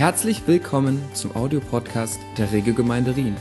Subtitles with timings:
[0.00, 3.36] Herzlich willkommen zum Audiopodcast der Regelgemeinde Rien.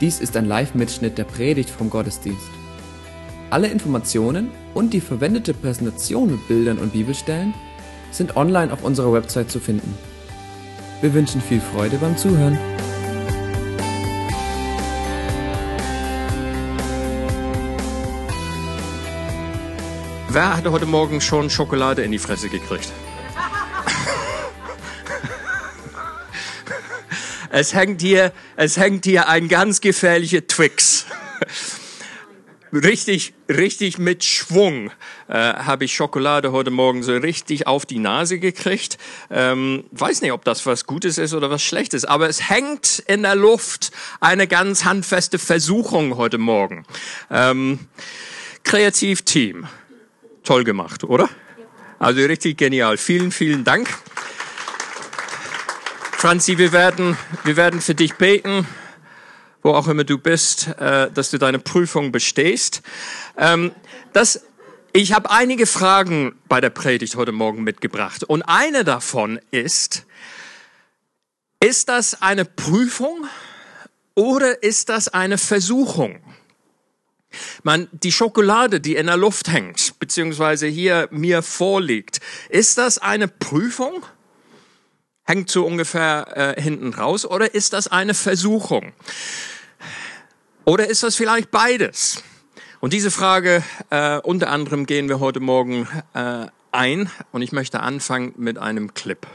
[0.00, 2.48] Dies ist ein Live-Mitschnitt der Predigt vom Gottesdienst.
[3.50, 7.52] Alle Informationen und die verwendete Präsentation mit Bildern und Bibelstellen
[8.10, 9.94] sind online auf unserer Website zu finden.
[11.02, 12.58] Wir wünschen viel Freude beim Zuhören.
[20.30, 22.90] Wer hatte heute Morgen schon Schokolade in die Fresse gekriegt?
[27.52, 31.04] Es hängt hier, es hängt hier ein ganz gefährlicher Twix.
[32.72, 34.90] richtig, richtig mit Schwung
[35.28, 38.96] äh, habe ich Schokolade heute Morgen so richtig auf die Nase gekriegt.
[39.30, 43.20] Ähm, weiß nicht, ob das was Gutes ist oder was Schlechtes, aber es hängt in
[43.22, 46.86] der Luft eine ganz handfeste Versuchung heute Morgen.
[47.30, 47.80] Ähm,
[48.64, 49.66] Kreativteam
[50.42, 51.28] toll gemacht, oder?
[51.98, 52.96] Also richtig genial.
[52.96, 53.90] Vielen, vielen Dank.
[56.22, 58.64] Franzi, wir werden, wir werden für dich beten,
[59.60, 62.82] wo auch immer du bist, äh, dass du deine Prüfung bestehst.
[63.36, 63.72] Ähm,
[64.12, 64.44] das,
[64.92, 68.22] ich habe einige Fragen bei der Predigt heute Morgen mitgebracht.
[68.22, 70.06] Und eine davon ist,
[71.58, 73.26] ist das eine Prüfung
[74.14, 76.20] oder ist das eine Versuchung?
[77.64, 83.26] Man, die Schokolade, die in der Luft hängt, beziehungsweise hier mir vorliegt, ist das eine
[83.26, 84.04] Prüfung?
[85.24, 88.92] Hängt so ungefähr äh, hinten raus oder ist das eine Versuchung?
[90.64, 92.22] Oder ist das vielleicht beides?
[92.80, 97.80] Und diese Frage, äh, unter anderem gehen wir heute Morgen äh, ein und ich möchte
[97.80, 99.26] anfangen mit einem Clip.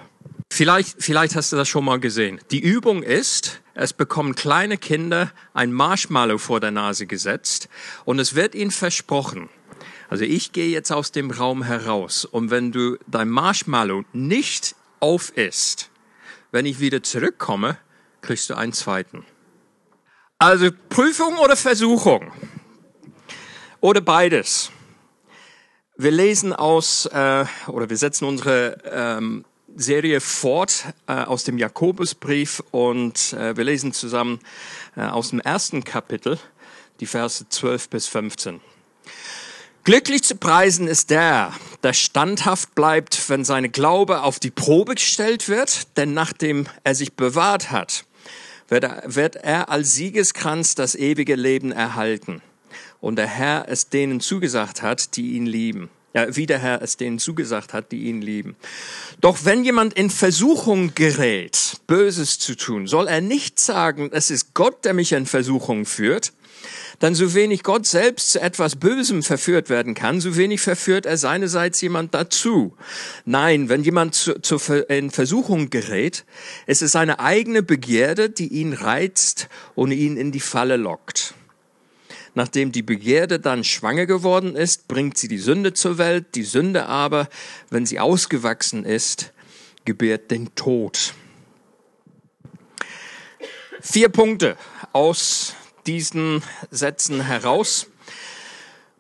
[0.51, 2.39] Vielleicht, vielleicht hast du das schon mal gesehen.
[2.51, 7.69] Die Übung ist, es bekommen kleine Kinder ein Marshmallow vor der Nase gesetzt
[8.05, 9.49] und es wird ihnen versprochen.
[10.09, 15.89] Also ich gehe jetzt aus dem Raum heraus und wenn du dein Marshmallow nicht aufisst,
[16.51, 17.77] wenn ich wieder zurückkomme,
[18.21, 19.25] kriegst du einen zweiten.
[20.37, 22.31] Also Prüfung oder Versuchung?
[23.81, 24.71] Oder beides?
[25.95, 32.63] Wir lesen aus, äh, oder wir setzen unsere ähm, Serie fort äh, aus dem Jakobusbrief
[32.71, 34.39] und äh, wir lesen zusammen
[34.95, 36.39] äh, aus dem ersten Kapitel
[36.99, 38.59] die Verse 12 bis 15.
[39.87, 45.47] Glücklich zu preisen ist der, der standhaft bleibt, wenn seine Glaube auf die Probe gestellt
[45.47, 48.03] wird, denn nachdem er sich bewahrt hat,
[48.67, 52.41] wird er, wird er als Siegeskranz das ewige Leben erhalten.
[52.99, 56.97] Und der Herr es denen zugesagt hat, die ihn lieben ja, wie der Herr es
[56.97, 58.55] denen zugesagt hat, die ihn lieben.
[59.21, 64.55] Doch wenn jemand in Versuchung gerät, Böses zu tun, soll er nicht sagen, es ist
[64.55, 66.33] Gott, der mich in Versuchung führt,
[66.97, 71.17] dann so wenig Gott selbst zu etwas Bösem verführt werden kann, so wenig verführt er
[71.17, 72.75] seinerseits jemand dazu.
[73.25, 74.55] Nein, wenn jemand zu, zu,
[74.89, 76.25] in Versuchung gerät,
[76.65, 81.35] ist es seine eigene Begierde, die ihn reizt und ihn in die Falle lockt.
[82.37, 86.35] Nachdem die Begierde dann schwanger geworden ist, bringt sie die Sünde zur Welt.
[86.35, 87.29] Die Sünde aber,
[87.71, 89.33] wenn sie ausgewachsen ist,
[89.85, 91.15] gebärt den Tod.
[93.81, 94.55] Vier Punkte
[94.93, 95.55] aus
[95.87, 97.87] diesen Sätzen heraus.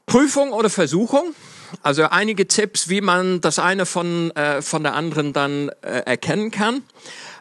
[0.07, 1.35] Prüfung oder Versuchung.
[1.83, 6.49] Also einige Tipps, wie man das eine von, äh, von der anderen dann äh, erkennen
[6.49, 6.81] kann.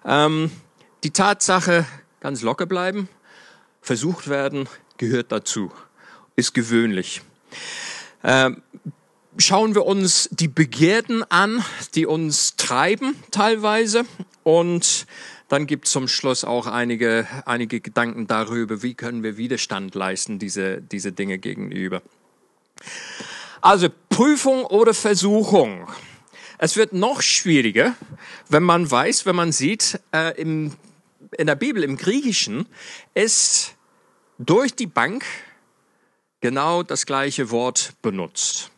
[0.05, 0.51] Ähm,
[1.05, 1.87] die Tatsache,
[2.21, 3.09] ganz locker bleiben,
[3.81, 4.69] versucht werden,
[4.99, 5.73] gehört dazu
[6.37, 7.23] ist gewöhnlich.
[8.23, 8.63] Ähm,
[9.39, 11.65] schauen wir uns die Begierden an,
[11.95, 14.05] die uns treiben teilweise
[14.43, 15.07] und
[15.49, 20.39] dann gibt es zum Schluss auch einige, einige Gedanken darüber, wie können wir Widerstand leisten,
[20.39, 22.03] diese, diese Dinge gegenüber.
[23.61, 25.89] Also Prüfung oder Versuchung.
[26.59, 27.95] Es wird noch schwieriger,
[28.49, 30.73] wenn man weiß, wenn man sieht, äh, im,
[31.37, 32.67] in der Bibel, im Griechischen,
[33.15, 33.75] ist
[34.39, 35.25] durch die Bank
[36.41, 38.71] genau das gleiche Wort benutzt.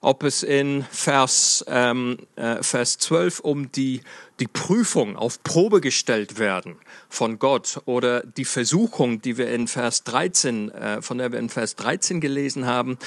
[0.00, 4.02] Ob es in Vers, ähm, äh, Vers 12 um die,
[4.40, 6.76] die Prüfung auf Probe gestellt werden
[7.08, 11.48] von Gott oder die Versuchung, die wir in Vers 13, äh, von der wir in
[11.48, 12.98] Vers 13 gelesen haben,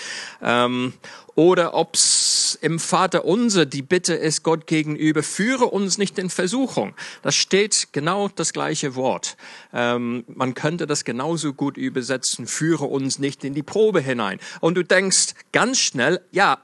[0.41, 0.93] ähm,
[1.35, 6.29] oder ob es im Vater unser die Bitte ist Gott gegenüber, führe uns nicht in
[6.29, 6.93] Versuchung.
[7.21, 9.37] Das steht genau das gleiche Wort.
[9.73, 14.39] Ähm, man könnte das genauso gut übersetzen, führe uns nicht in die Probe hinein.
[14.59, 16.57] Und du denkst ganz schnell, ja,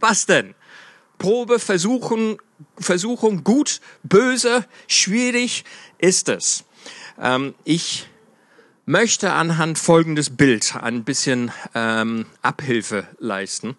[0.00, 0.54] was denn?
[1.18, 2.38] Probe, Versuchen,
[2.78, 5.64] Versuchung, gut, böse, schwierig
[5.98, 6.64] ist es.
[7.20, 8.08] Ähm, ich
[8.88, 13.76] möchte anhand folgendes Bild ein bisschen ähm, Abhilfe leisten.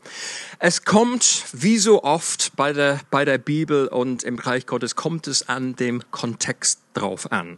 [0.59, 5.25] Es kommt, wie so oft bei der, bei der Bibel und im Reich Gottes, kommt
[5.25, 7.57] es an dem Kontext drauf an.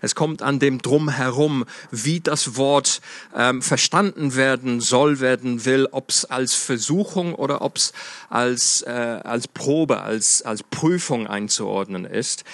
[0.00, 3.00] Es kommt an dem Drumherum, wie das Wort
[3.36, 7.92] ähm, verstanden werden soll, werden will, ob es als Versuchung oder ob es
[8.30, 12.44] als, äh, als Probe, als, als Prüfung einzuordnen ist.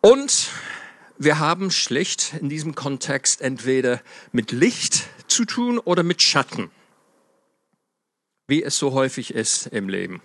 [0.00, 0.48] Und
[1.24, 4.00] wir haben schlicht in diesem Kontext entweder
[4.32, 6.70] mit Licht zu tun oder mit Schatten,
[8.48, 10.20] wie es so häufig ist im Leben.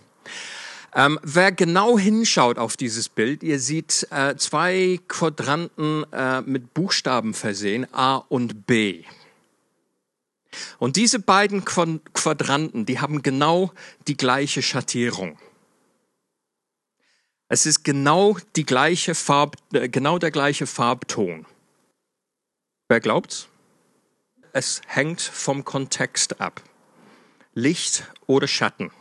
[0.96, 7.34] Ähm, wer genau hinschaut auf dieses Bild, ihr seht äh, zwei Quadranten äh, mit Buchstaben
[7.34, 9.04] versehen, A und B.
[10.80, 13.72] Und diese beiden Quadranten, die haben genau
[14.08, 15.38] die gleiche Schattierung.
[17.50, 21.46] Es ist genau die gleiche Farb, äh, genau der gleiche Farbton.
[22.90, 23.48] Wer glaubt's?
[24.54, 26.62] Es hängt vom Kontext ab.
[27.54, 28.92] Licht oder Schatten.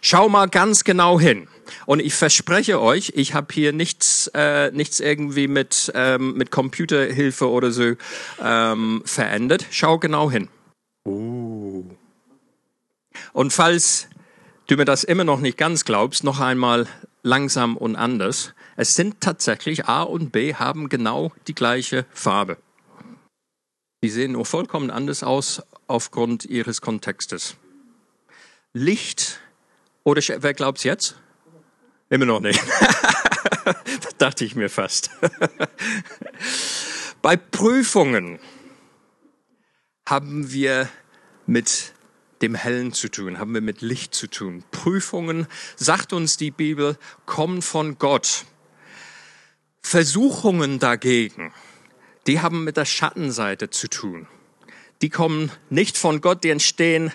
[0.00, 1.46] Schau mal ganz genau hin.
[1.86, 7.48] Und ich verspreche euch, ich habe hier nichts, äh, nichts irgendwie mit, ähm, mit Computerhilfe
[7.48, 7.94] oder so
[8.42, 9.66] ähm, verändert.
[9.70, 10.48] Schau genau hin.
[11.06, 11.84] Uh.
[13.32, 14.08] Und falls
[14.68, 16.86] du mir das immer noch nicht ganz glaubst, noch einmal
[17.22, 18.54] langsam und anders.
[18.76, 22.58] Es sind tatsächlich A und B haben genau die gleiche Farbe.
[24.04, 27.56] Die sehen nur vollkommen anders aus aufgrund ihres Kontextes.
[28.72, 29.40] Licht
[30.04, 31.16] oder wer glaubt's jetzt?
[32.10, 32.62] Immer noch nicht.
[33.64, 35.10] das dachte ich mir fast.
[37.22, 38.38] Bei Prüfungen
[40.06, 40.88] haben wir
[41.46, 41.92] mit
[42.42, 44.64] dem Hellen zu tun, haben wir mit Licht zu tun.
[44.70, 45.46] Prüfungen,
[45.76, 46.96] sagt uns die Bibel,
[47.26, 48.44] kommen von Gott.
[49.82, 51.52] Versuchungen dagegen,
[52.26, 54.26] die haben mit der Schattenseite zu tun.
[55.00, 57.12] Die kommen nicht von Gott, die entstehen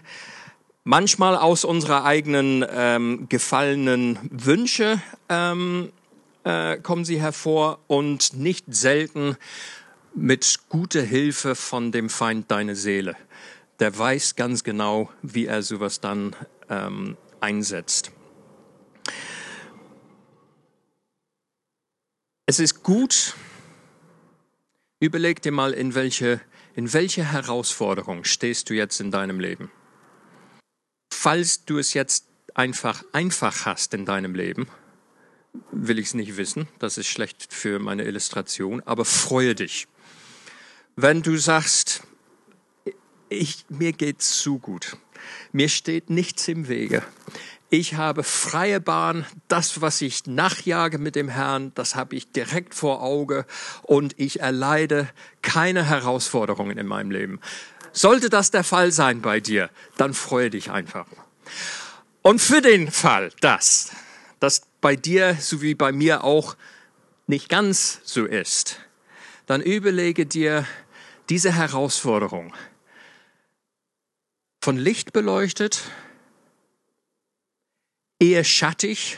[0.84, 5.92] manchmal aus unserer eigenen ähm, gefallenen Wünsche ähm,
[6.44, 9.38] äh, kommen sie hervor und nicht selten
[10.14, 13.16] mit guter Hilfe von dem Feind deine Seele
[13.84, 16.34] der weiß ganz genau, wie er sowas dann
[16.70, 18.14] ähm, einsetzt.
[22.46, 23.36] Es ist gut,
[25.02, 26.40] überleg dir mal, in welche,
[26.76, 29.70] in welche Herausforderung stehst du jetzt in deinem Leben.
[31.14, 34.70] Falls du es jetzt einfach einfach hast in deinem Leben,
[35.74, 39.90] will ich es nicht wissen, das ist schlecht für meine Illustration, aber freue dich.
[40.96, 42.04] Wenn du sagst,
[43.34, 44.98] ich, mir geht's zu gut.
[45.52, 47.04] Mir steht nichts im Wege.
[47.70, 49.26] Ich habe freie Bahn.
[49.48, 53.46] Das, was ich nachjage mit dem Herrn, das habe ich direkt vor Auge
[53.82, 55.10] und ich erleide
[55.42, 57.40] keine Herausforderungen in meinem Leben.
[57.92, 61.08] Sollte das der Fall sein bei dir, dann freue dich einfach.
[62.22, 63.92] Und für den Fall, dass
[64.40, 66.56] das bei dir so wie bei mir auch
[67.28, 68.80] nicht ganz so ist,
[69.46, 70.68] dann überlege dir
[71.30, 72.54] diese Herausforderung
[74.63, 75.81] von Licht beleuchtet,
[78.18, 79.18] eher schattig,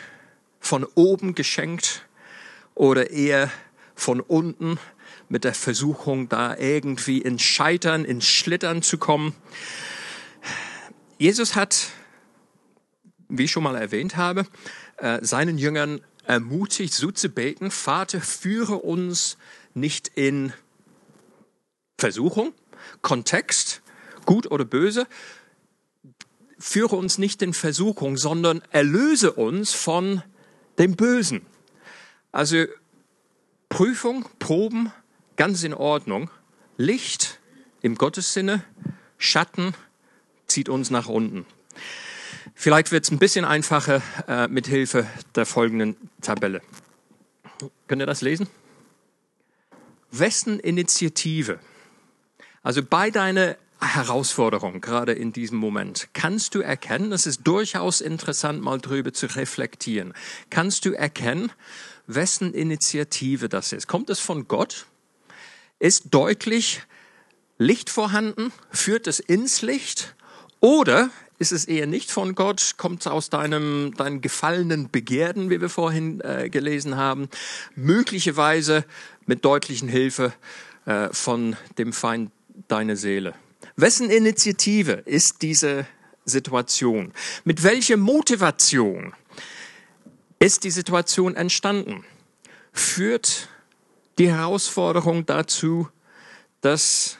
[0.59, 2.03] von oben geschenkt
[2.73, 3.51] oder eher
[3.93, 4.79] von unten
[5.29, 9.35] mit der Versuchung, da irgendwie ins Scheitern, ins Schlittern zu kommen.
[11.19, 11.89] Jesus hat,
[13.29, 14.47] wie ich schon mal erwähnt habe,
[14.97, 19.37] äh, seinen Jüngern ermutigt, so zu beten, Vater, führe uns
[19.75, 20.53] nicht in
[21.99, 22.51] Versuchung,
[23.03, 23.83] Kontext,
[24.25, 25.07] gut oder böse,
[26.57, 30.23] führe uns nicht in Versuchung, sondern erlöse uns von
[30.77, 31.45] dem Bösen.
[32.31, 32.65] Also
[33.69, 34.91] Prüfung, Proben,
[35.35, 36.29] ganz in Ordnung.
[36.77, 37.39] Licht
[37.81, 38.63] im Gottessinne,
[39.17, 39.73] Schatten
[40.47, 41.45] zieht uns nach unten.
[42.53, 46.61] Vielleicht wird es ein bisschen einfacher äh, mit Hilfe der folgenden Tabelle.
[47.87, 48.47] Könnt ihr das lesen?
[50.11, 51.59] Wessen Initiative?
[52.63, 53.57] Also bei deiner
[53.93, 56.09] Herausforderung, gerade in diesem Moment.
[56.13, 60.13] Kannst du erkennen, es ist durchaus interessant, mal drüber zu reflektieren.
[60.49, 61.51] Kannst du erkennen,
[62.07, 63.87] wessen Initiative das ist?
[63.87, 64.85] Kommt es von Gott?
[65.79, 66.81] Ist deutlich
[67.57, 68.51] Licht vorhanden?
[68.71, 70.15] Führt es ins Licht?
[70.59, 72.75] Oder ist es eher nicht von Gott?
[72.77, 77.29] Kommt es aus deinem, deinen gefallenen Begehren, wie wir vorhin äh, gelesen haben?
[77.75, 78.85] Möglicherweise
[79.25, 80.33] mit deutlichen Hilfe
[80.85, 82.31] äh, von dem Feind
[82.67, 83.35] deine Seele.
[83.75, 85.85] Wessen Initiative ist diese
[86.25, 87.13] Situation?
[87.43, 89.13] Mit welcher Motivation
[90.39, 92.05] ist die Situation entstanden?
[92.71, 93.49] Führt
[94.17, 95.89] die Herausforderung dazu,
[96.61, 97.17] dass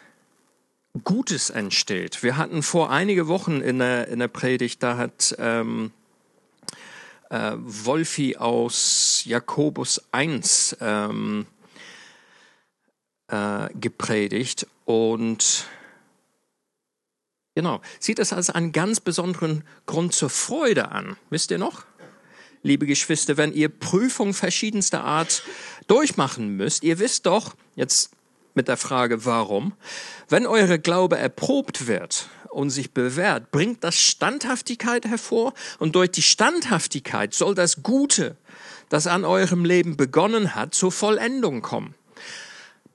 [1.03, 2.23] Gutes entsteht.
[2.23, 5.91] Wir hatten vor einige Wochen in der, in der Predigt, da hat ähm,
[7.29, 11.47] äh, Wolfi aus Jakobus 1 ähm,
[13.27, 15.65] äh, gepredigt und
[17.55, 21.17] genau, sieht es als einen ganz besonderen Grund zur Freude an.
[21.29, 21.85] Wisst ihr noch?
[22.61, 25.43] Liebe Geschwister, wenn ihr Prüfungen verschiedenster Art
[25.87, 28.11] durchmachen müsst, ihr wisst doch, jetzt
[28.55, 29.73] mit der Frage warum,
[30.29, 36.21] wenn eure Glaube erprobt wird und sich bewährt, bringt das Standhaftigkeit hervor und durch die
[36.21, 38.37] Standhaftigkeit soll das Gute,
[38.89, 41.95] das an eurem Leben begonnen hat, zur Vollendung kommen.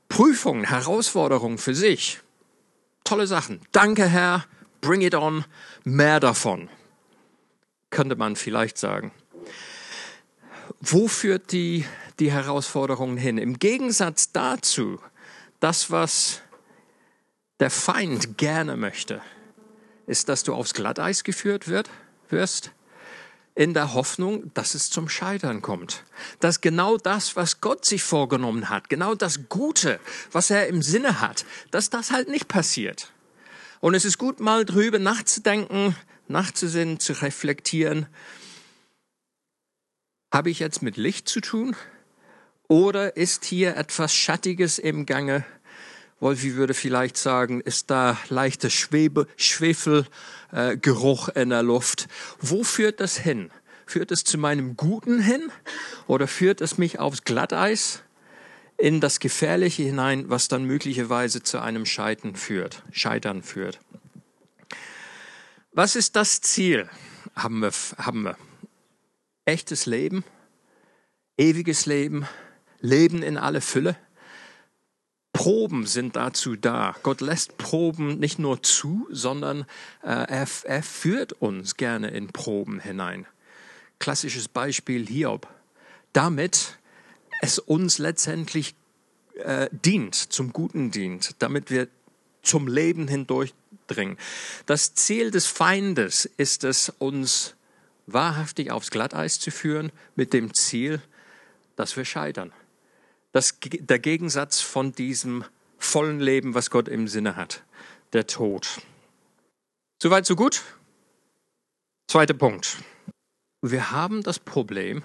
[0.09, 2.21] Prüfungen, Herausforderungen für sich.
[3.05, 3.61] Tolle Sachen.
[3.73, 4.45] Danke, Herr.
[4.81, 5.45] Bring it on.
[5.85, 6.69] Mehr davon.
[7.91, 9.13] Könnte man vielleicht sagen.
[10.81, 11.85] Wo führt die,
[12.19, 13.39] die Herausforderung hin?
[13.39, 15.01] Im Gegensatz dazu,
[15.59, 16.41] das, was
[17.59, 19.21] der Feind gerne möchte,
[20.07, 21.91] ist, dass du aufs Glatteis geführt wird,
[22.31, 22.73] wirst,
[23.55, 26.05] in der Hoffnung, dass es zum Scheitern kommt.
[26.39, 30.01] Dass genau das, was Gott sich vorgenommen hat, genau das Gute,
[30.33, 33.13] was er im Sinne hat, dass das halt nicht passiert.
[33.81, 35.97] Und es ist gut, mal drüber nachzudenken,
[36.29, 38.07] nachzusinnen, zu reflektieren.
[40.33, 41.75] Habe ich jetzt mit Licht zu tun?
[42.69, 45.45] Oder ist hier etwas Schattiges im Gange,
[46.21, 52.09] Wolfi würde vielleicht sagen, ist da leichter Schwebe, Schwefelgeruch äh, in der Luft.
[52.39, 53.51] Wo führt das hin?
[53.87, 55.51] Führt es zu meinem Guten hin
[56.07, 58.03] oder führt es mich aufs Glatteis
[58.77, 62.83] in das Gefährliche hinein, was dann möglicherweise zu einem Scheitern führt?
[62.93, 63.81] Scheitern führt.
[65.73, 66.89] Was ist das Ziel?
[67.35, 68.37] Haben wir, haben wir.
[69.47, 70.25] Echtes Leben,
[71.39, 72.27] ewiges Leben,
[72.81, 73.97] Leben in alle Fülle.
[75.41, 76.95] Proben sind dazu da.
[77.03, 79.63] Gott lässt Proben nicht nur zu, sondern
[80.03, 83.27] äh, er, er führt uns gerne in Proben hinein.
[83.99, 85.49] Klassisches Beispiel Hiob.
[86.13, 86.77] Damit
[87.41, 88.75] es uns letztendlich
[89.37, 91.89] äh, dient, zum Guten dient, damit wir
[92.43, 94.19] zum Leben hindurchdringen.
[94.67, 97.55] Das Ziel des Feindes ist es, uns
[98.07, 101.01] wahrhaftig aufs Glatteis zu führen, mit dem Ziel,
[101.77, 102.53] dass wir scheitern
[103.33, 105.45] das, der Gegensatz von diesem
[105.79, 107.65] vollen Leben, was Gott im Sinne hat,
[108.13, 108.81] der Tod.
[110.03, 110.63] Soweit, so gut?
[112.11, 112.79] Zweiter Punkt.
[113.63, 115.03] Wir haben das Problem,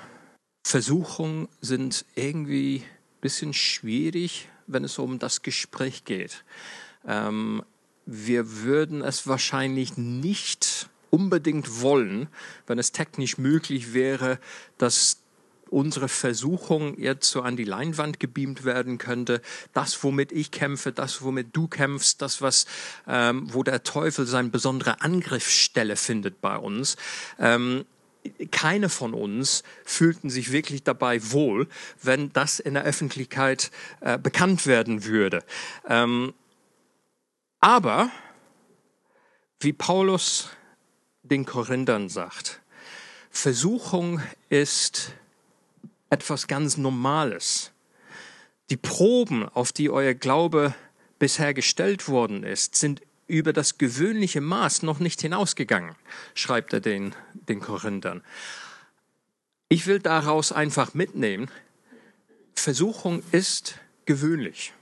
[0.66, 6.44] Versuchungen sind irgendwie ein bisschen schwierig, wenn es um das Gespräch geht.
[7.06, 7.64] Ähm,
[8.06, 12.28] wir würden es wahrscheinlich nicht unbedingt wollen,
[12.66, 14.40] wenn es technisch möglich wäre,
[14.78, 15.22] dass
[15.70, 19.42] unsere Versuchung jetzt so an die Leinwand gebeamt werden könnte.
[19.74, 22.66] Das, womit ich kämpfe, das, womit du kämpfst, das, was,
[23.08, 26.98] ähm, wo der Teufel seine besondere Angriffsstelle findet bei uns.
[27.40, 27.86] Ähm,
[28.52, 31.68] keine von uns fühlten sich wirklich dabei wohl,
[32.02, 35.44] wenn das in der Öffentlichkeit äh, bekannt werden würde.
[35.88, 36.34] Ähm,
[37.60, 38.10] aber,
[39.60, 40.50] wie Paulus
[41.24, 42.62] den Korinthern sagt,
[43.32, 45.14] Versuchung ist
[46.10, 47.72] etwas ganz Normales.
[48.70, 50.74] Die Proben, auf die euer Glaube
[51.20, 55.96] bisher gestellt worden ist, sind über das gewöhnliche Maß noch nicht hinausgegangen,
[56.34, 58.24] schreibt er den, den Korinthern.
[59.68, 61.50] Ich will daraus einfach mitnehmen,
[62.54, 64.74] Versuchung ist gewöhnlich.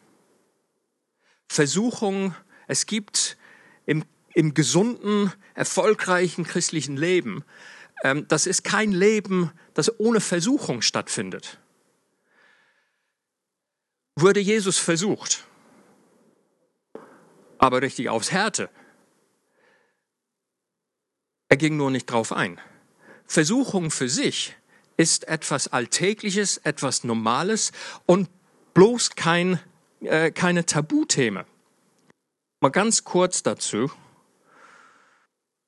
[1.47, 2.35] Versuchung,
[2.67, 3.37] es gibt
[3.85, 4.03] im,
[4.33, 7.43] im gesunden, erfolgreichen christlichen Leben
[8.27, 11.59] das ist kein Leben, das ohne Versuchung stattfindet.
[14.15, 15.45] Wurde Jesus versucht,
[17.57, 18.69] aber richtig aufs Härte.
[21.49, 22.59] Er ging nur nicht drauf ein.
[23.25, 24.55] Versuchung für sich
[24.97, 27.71] ist etwas Alltägliches, etwas Normales
[28.05, 28.29] und
[28.73, 29.59] bloß kein,
[30.01, 31.45] äh, keine Tabuthema.
[32.59, 33.91] Mal ganz kurz dazu.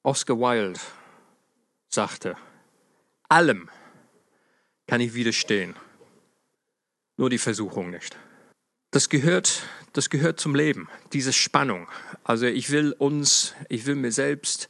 [0.03, 0.79] Oscar Wilde
[1.95, 2.37] sagte,
[3.27, 3.69] allem
[4.87, 5.75] kann ich widerstehen,
[7.17, 8.17] nur die Versuchung nicht.
[8.91, 11.87] Das gehört, das gehört zum Leben, diese Spannung.
[12.23, 14.69] Also ich will uns, ich will mir selbst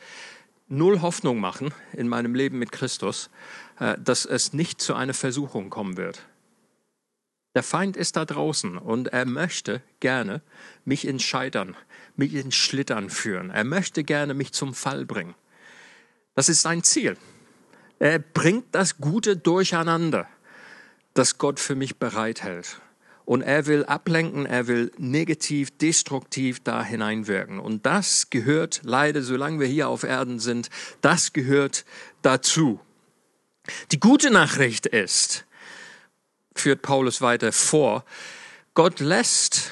[0.68, 3.30] null Hoffnung machen in meinem Leben mit Christus,
[3.80, 6.26] äh, dass es nicht zu einer Versuchung kommen wird.
[7.56, 10.42] Der Feind ist da draußen und er möchte gerne
[10.84, 11.76] mich ins Scheitern,
[12.16, 13.50] mich ins Schlittern führen.
[13.50, 15.36] Er möchte gerne mich zum Fall bringen.
[16.36, 17.18] Das ist sein Ziel.
[17.98, 20.28] Er bringt das Gute durcheinander,
[21.14, 22.82] das Gott für mich bereithält.
[23.24, 27.60] Und er will ablenken, er will negativ, destruktiv da hineinwirken.
[27.60, 30.70] Und das gehört leider, solange wir hier auf Erden sind,
[31.02, 31.86] das gehört
[32.22, 32.80] dazu.
[33.92, 35.46] Die gute Nachricht ist,
[36.54, 38.06] führt Paulus weiter vor,
[38.76, 39.72] Gott lässt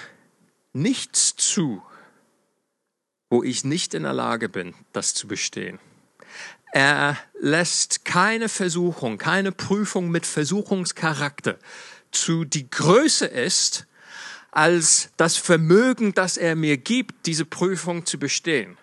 [0.72, 1.84] nichts zu,
[3.30, 5.78] wo ich nicht in der Lage bin, das zu bestehen.
[6.76, 11.60] Er lässt keine Versuchung, keine Prüfung mit Versuchungscharakter
[12.12, 13.86] zu, die größer ist
[14.50, 18.76] als das Vermögen, das er mir gibt, diese Prüfung zu bestehen.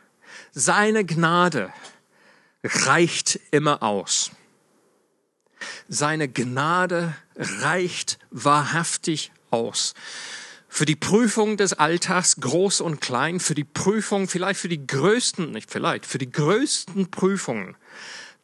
[0.53, 1.73] Seine Gnade
[2.63, 4.31] reicht immer aus.
[5.89, 9.95] Seine Gnade reicht wahrhaftig aus.
[10.73, 15.51] Für die Prüfung des Alltags, groß und klein, für die Prüfung, vielleicht für die größten,
[15.51, 17.77] nicht vielleicht, für die größten Prüfungen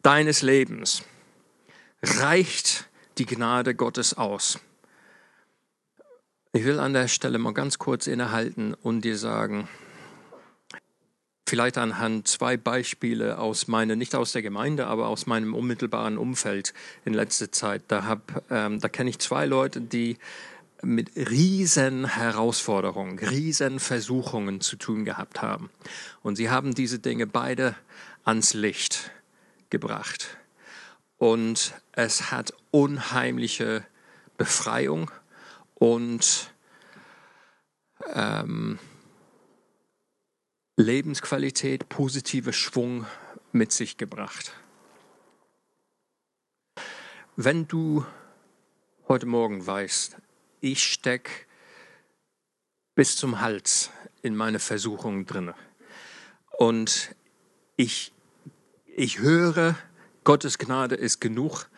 [0.03, 1.03] deines Lebens
[2.03, 4.59] reicht die Gnade Gottes aus.
[6.53, 9.69] Ich will an der Stelle mal ganz kurz innehalten und dir sagen,
[11.49, 16.75] vielleicht anhand zwei Beispiele aus meiner, nicht aus der Gemeinde, aber aus meinem unmittelbaren Umfeld
[17.05, 17.83] in letzter Zeit.
[17.89, 20.19] Da, ähm, da kenne ich zwei Leute, die
[20.83, 25.71] mit riesen Herausforderungen, riesen Versuchungen zu tun gehabt haben.
[26.23, 27.75] Und sie haben diese Dinge beide
[28.25, 29.11] ans Licht
[29.71, 30.37] gebracht.
[31.19, 33.87] Und es hat unheimliche
[34.37, 35.11] Befreiung
[35.75, 36.53] und
[38.13, 38.79] ähm,
[40.77, 43.07] Lebensqualität, positive Schwung
[43.53, 44.53] mit sich gebracht.
[47.37, 48.05] Wenn du
[49.09, 50.17] heute Morgen weißt,
[50.73, 51.31] ich stecke
[52.95, 53.91] bis zum Hals
[54.23, 55.55] in meine Versuchung drinne
[56.59, 57.15] und
[57.77, 58.13] ich,
[58.87, 59.77] ich höre,
[60.25, 61.69] Gottes Gnade ist genug,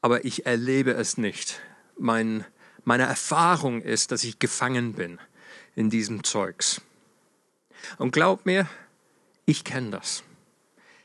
[0.00, 1.60] aber ich erlebe es nicht.
[1.98, 2.44] Mein,
[2.84, 5.18] meine Erfahrung ist, dass ich gefangen bin
[5.74, 6.80] in diesem Zeugs.
[7.98, 8.68] Und glaub mir,
[9.44, 10.24] ich kenne das.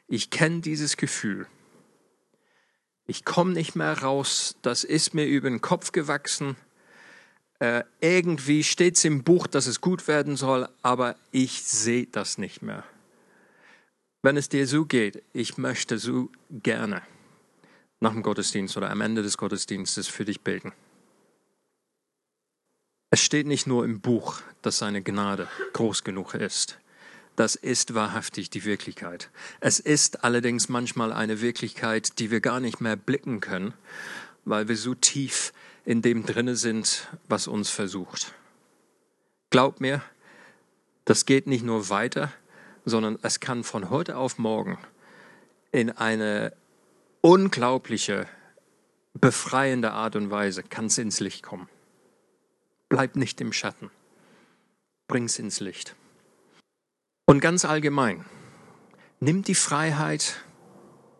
[0.07, 1.47] Ich kenne dieses Gefühl.
[3.05, 6.55] Ich komme nicht mehr raus, das ist mir über den Kopf gewachsen.
[7.59, 12.37] Äh, irgendwie steht es im Buch, dass es gut werden soll, aber ich sehe das
[12.37, 12.83] nicht mehr.
[14.21, 17.01] Wenn es dir so geht, ich möchte so gerne
[17.99, 20.73] nach dem Gottesdienst oder am Ende des Gottesdienstes für dich beten.
[23.09, 26.79] Es steht nicht nur im Buch, dass seine Gnade groß genug ist.
[27.35, 29.29] Das ist wahrhaftig die Wirklichkeit.
[29.59, 33.73] Es ist allerdings manchmal eine Wirklichkeit, die wir gar nicht mehr blicken können,
[34.45, 35.53] weil wir so tief
[35.85, 38.33] in dem drinne sind, was uns versucht.
[39.49, 40.01] Glaub mir,
[41.05, 42.31] das geht nicht nur weiter,
[42.85, 44.77] sondern es kann von heute auf morgen
[45.71, 46.53] in eine
[47.21, 48.27] unglaubliche,
[49.13, 51.69] befreiende Art und Weise kann es ins Licht kommen.
[52.89, 53.89] Bleib nicht im Schatten.
[55.07, 55.95] Bring's ins Licht.
[57.25, 58.25] Und ganz allgemein,
[59.19, 60.43] nimm die Freiheit,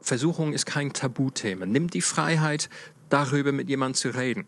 [0.02, 2.70] Versuchung ist kein Tabuthema, nimm die Freiheit,
[3.14, 4.48] darüber mit jemandem zu reden.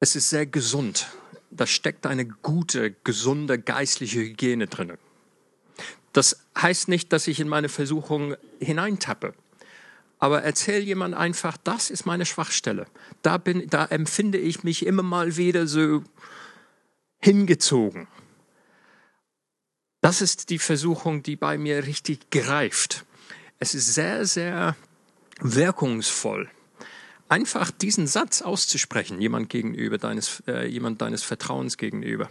[0.00, 1.08] Es ist sehr gesund.
[1.50, 4.94] Da steckt eine gute, gesunde geistliche Hygiene drin.
[6.14, 9.34] Das heißt nicht, dass ich in meine Versuchung hineintappe.
[10.18, 12.86] Aber erzähl jemand einfach, das ist meine Schwachstelle.
[13.22, 16.02] Da, bin, da empfinde ich mich immer mal wieder so
[17.20, 18.08] hingezogen.
[20.00, 23.04] Das ist die Versuchung, die bei mir richtig greift.
[23.58, 24.76] Es ist sehr, sehr
[25.40, 26.48] wirkungsvoll,
[27.28, 32.30] einfach diesen Satz auszusprechen, jemand gegenüber, deines, äh, jemand deines Vertrauens gegenüber.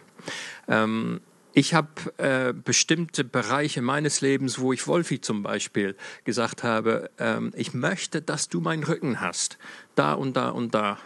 [0.68, 1.22] Ähm,
[1.54, 7.52] ich habe äh, bestimmte Bereiche meines Lebens, wo ich Wolfi zum Beispiel gesagt habe, ähm,
[7.56, 9.58] ich möchte, dass du meinen Rücken hast,
[9.96, 11.00] da und da und da.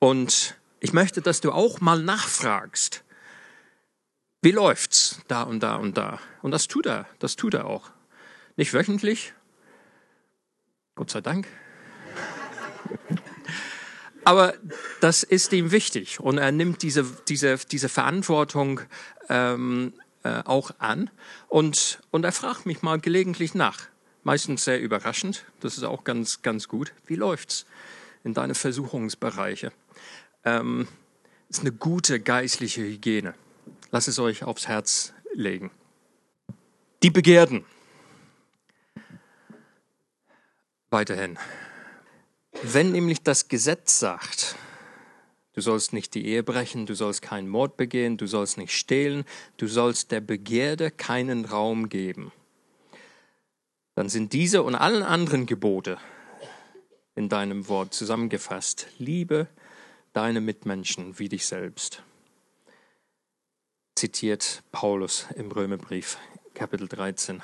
[0.00, 3.04] Und ich möchte, dass du auch mal nachfragst,
[4.40, 6.18] wie läuft's da und da und da.
[6.42, 7.92] Und das tut er, das tut er auch.
[8.56, 9.32] Nicht wöchentlich,
[10.94, 11.46] Gott sei Dank.
[14.24, 14.54] Aber
[15.00, 18.80] das ist ihm wichtig und er nimmt diese, diese, diese Verantwortung
[19.28, 21.10] ähm, äh, auch an
[21.48, 23.88] und, und er fragt mich mal gelegentlich nach.
[24.22, 26.92] Meistens sehr überraschend, das ist auch ganz, ganz gut.
[27.06, 27.66] Wie läuft's
[28.22, 29.72] in deine Versuchungsbereiche?
[30.44, 30.86] Ähm,
[31.48, 33.34] ist eine gute geistliche Hygiene.
[33.90, 35.70] Lass es euch aufs Herz legen.
[37.02, 37.64] Die Begehrten.
[40.92, 41.38] Weiterhin.
[42.62, 44.56] Wenn nämlich das Gesetz sagt,
[45.54, 49.24] du sollst nicht die Ehe brechen, du sollst keinen Mord begehen, du sollst nicht stehlen,
[49.56, 52.30] du sollst der Begierde keinen Raum geben,
[53.94, 55.96] dann sind diese und allen anderen Gebote
[57.14, 58.88] in deinem Wort zusammengefasst.
[58.98, 59.48] Liebe
[60.12, 62.02] deine Mitmenschen wie dich selbst.
[63.94, 66.18] Zitiert Paulus im Römerbrief,
[66.52, 67.40] Kapitel 13,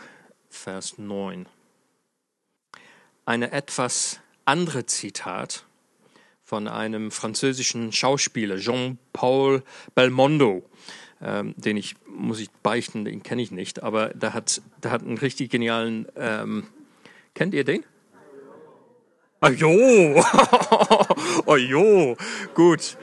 [0.51, 1.49] Vers 9.
[3.29, 5.67] Eine etwas andere Zitat
[6.43, 9.63] von einem französischen Schauspieler, Jean-Paul
[9.95, 10.65] Belmondo,
[11.21, 15.03] ähm, den ich, muss ich beichten, den kenne ich nicht, aber der hat, der hat
[15.03, 16.69] einen richtig genialen, ähm,
[17.35, 17.85] kennt ihr den?
[19.41, 20.25] Ajo,
[21.47, 22.17] ajo,
[22.55, 22.97] gut.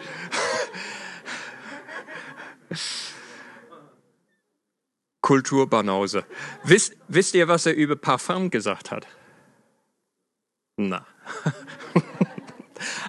[5.21, 6.25] Kulturbanause.
[6.63, 9.05] Wisst, wisst ihr, was er über Parfum gesagt hat?
[10.77, 11.05] Na.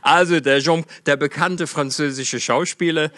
[0.00, 3.10] Also der, Jean, der bekannte französische Schauspieler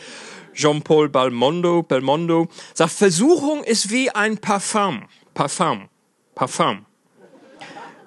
[0.54, 5.06] Jean-Paul Belmondo, Belmondo sagt, Versuchung ist wie ein Parfum.
[5.34, 5.88] Parfum.
[6.34, 6.86] Parfum.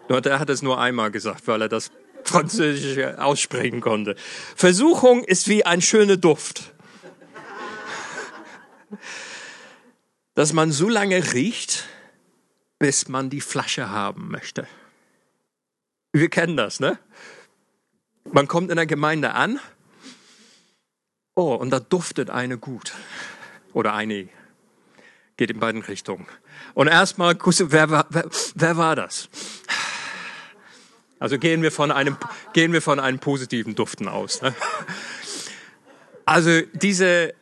[0.10, 1.92] Nur der hat es nur einmal gesagt, weil er das
[2.24, 4.16] Französische aussprechen konnte.
[4.56, 6.74] Versuchung ist wie ein schöner Duft.
[10.34, 11.86] Dass man so lange riecht,
[12.80, 14.68] bis man die Flasche haben möchte.
[16.14, 17.00] Wir kennen das, ne?
[18.32, 19.60] Man kommt in der Gemeinde an,
[21.36, 22.94] oh, und da duftet eine gut.
[23.74, 24.28] Oder eine.
[25.38, 26.28] Geht in beiden Richtungen.
[26.74, 29.30] Und erstmal, wer, wer, wer war das?
[31.20, 32.18] Also gehen wir von einem,
[32.54, 34.42] gehen wir von einem positiven Duften aus.
[34.42, 34.54] Ne?
[36.26, 37.34] Also diese,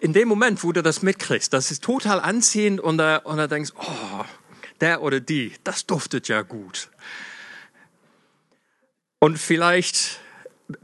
[0.00, 3.46] in dem Moment, wo du das mitkriegst, das ist total anziehend und da, und da
[3.46, 4.24] denkst, oh,
[4.80, 6.90] der oder die, das duftet ja gut.
[9.24, 10.20] Und vielleicht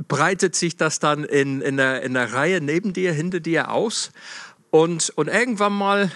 [0.09, 4.13] breitet sich das dann in, in, der, in der Reihe neben dir, hinter dir aus.
[4.71, 6.11] Und, und irgendwann mal,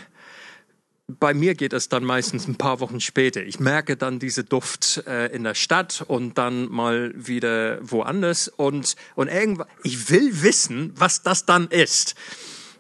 [1.07, 3.43] bei mir geht es dann meistens ein paar Wochen später.
[3.43, 8.49] Ich merke dann diese Duft äh, in der Stadt und dann mal wieder woanders.
[8.49, 12.15] Und, und irgendwann, ich will wissen, was das dann ist.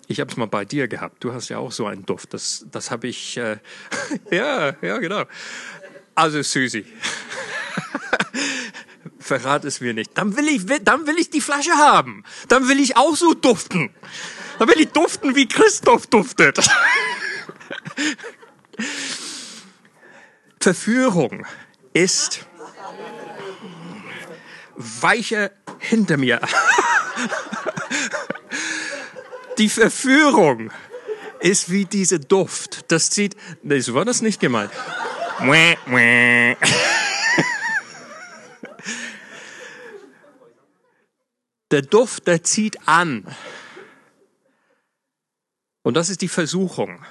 [0.08, 1.22] Ich habe es mal bei dir gehabt.
[1.22, 2.32] Du hast ja auch so einen Duft.
[2.32, 3.36] Das, das habe ich.
[3.36, 3.58] Äh,
[4.30, 5.24] ja, ja, genau.
[6.14, 6.86] Also Susi
[9.24, 10.16] verrat es mir nicht.
[10.18, 12.24] Dann will ich, dann will ich die Flasche haben.
[12.48, 13.94] Dann will ich auch so duften.
[14.58, 16.58] Dann will ich duften, wie Christoph duftet.
[20.60, 21.46] Verführung
[21.92, 22.46] ist
[24.76, 26.40] weiche hinter mir.
[29.58, 30.72] Die Verführung
[31.38, 32.90] ist wie diese Duft.
[32.90, 33.36] Das zieht,
[33.78, 34.72] so war das nicht gemeint.
[41.74, 43.26] Der Duft, der zieht an.
[45.82, 47.04] Und das ist die Versuchung.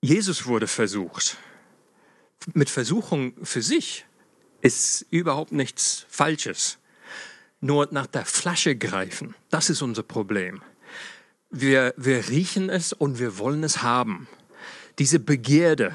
[0.00, 1.36] Jesus wurde versucht.
[2.52, 4.06] Mit Versuchung für sich
[4.60, 6.78] ist überhaupt nichts Falsches.
[7.60, 10.60] Nur nach der Flasche greifen, das ist unser Problem.
[11.50, 14.26] Wir, wir riechen es und wir wollen es haben.
[14.98, 15.94] Diese Begierde,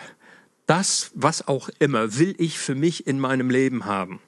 [0.66, 4.22] das, was auch immer, will ich für mich in meinem Leben haben.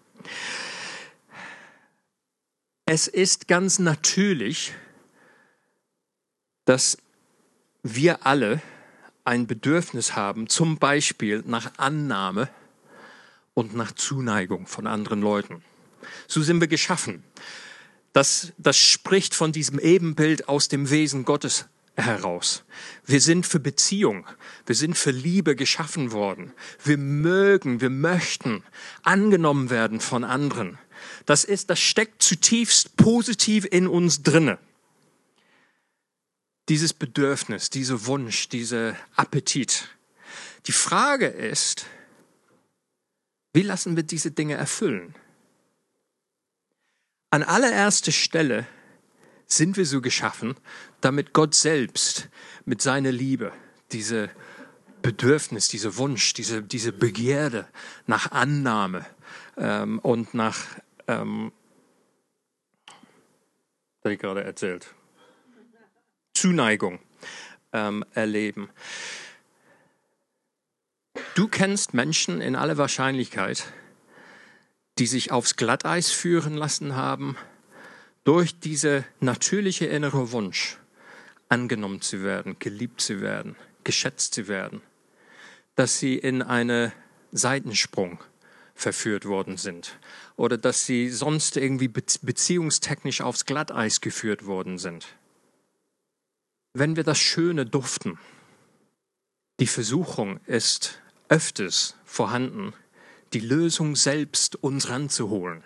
[2.94, 4.74] Es ist ganz natürlich,
[6.66, 6.98] dass
[7.84, 8.62] wir alle
[9.24, 12.50] ein Bedürfnis haben, zum Beispiel nach Annahme
[13.54, 15.64] und nach Zuneigung von anderen Leuten.
[16.28, 17.24] So sind wir geschaffen.
[18.12, 22.66] Das, das spricht von diesem Ebenbild aus dem Wesen Gottes heraus.
[23.06, 24.28] Wir sind für Beziehung,
[24.66, 26.52] wir sind für Liebe geschaffen worden.
[26.84, 28.66] Wir mögen, wir möchten
[29.04, 30.78] angenommen werden von anderen.
[31.26, 34.60] Das ist, das steckt zutiefst positiv in uns drinne.
[36.70, 39.90] Dieses Bedürfnis, dieser Wunsch, dieser Appetit.
[40.68, 41.86] Die Frage ist,
[43.54, 45.16] wie lassen wir diese Dinge erfüllen?
[47.30, 48.68] An allererster Stelle
[49.48, 50.56] sind wir so geschaffen,
[51.02, 52.30] damit Gott selbst
[52.66, 53.52] mit seiner Liebe
[53.92, 54.30] diese
[55.02, 57.68] Bedürfnis, dieser Wunsch, diese, diese Begierde
[58.06, 59.06] nach Annahme
[59.58, 60.60] ähm, und nach
[61.12, 61.52] ähm,
[64.04, 64.94] habe ich gerade erzählt,
[66.34, 67.00] Zuneigung
[67.74, 68.70] ähm, erleben.
[71.36, 73.72] Du kennst Menschen in aller Wahrscheinlichkeit,
[74.98, 77.38] die sich aufs Glatteis führen lassen haben,
[78.24, 80.78] durch diese natürliche innere Wunsch,
[81.50, 84.82] angenommen zu werden, geliebt zu werden, geschätzt zu werden,
[85.76, 86.92] dass sie in eine
[87.32, 88.20] Seitensprung
[88.76, 89.98] verführt worden sind
[90.42, 95.06] oder dass sie sonst irgendwie beziehungstechnisch aufs Glatteis geführt worden sind.
[96.74, 98.18] Wenn wir das Schöne duften,
[99.60, 101.00] die Versuchung ist
[101.30, 102.74] öfters vorhanden,
[103.34, 105.64] die Lösung selbst uns ranzuholen.